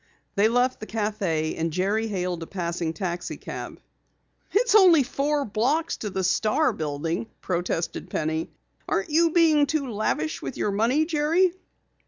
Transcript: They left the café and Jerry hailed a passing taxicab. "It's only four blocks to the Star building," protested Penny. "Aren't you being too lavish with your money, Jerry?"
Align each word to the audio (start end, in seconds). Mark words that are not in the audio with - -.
They 0.33 0.47
left 0.47 0.79
the 0.79 0.87
café 0.87 1.53
and 1.59 1.71
Jerry 1.71 2.07
hailed 2.07 2.41
a 2.41 2.47
passing 2.47 2.91
taxicab. 2.91 3.79
"It's 4.51 4.73
only 4.73 5.03
four 5.03 5.45
blocks 5.45 5.97
to 5.97 6.09
the 6.09 6.23
Star 6.23 6.73
building," 6.73 7.27
protested 7.39 8.09
Penny. 8.09 8.49
"Aren't 8.89 9.11
you 9.11 9.29
being 9.29 9.67
too 9.67 9.91
lavish 9.91 10.41
with 10.41 10.57
your 10.57 10.71
money, 10.71 11.05
Jerry?" 11.05 11.53